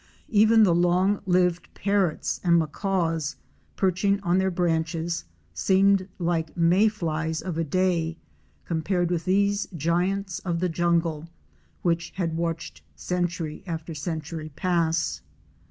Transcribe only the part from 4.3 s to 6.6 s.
their branches seemed like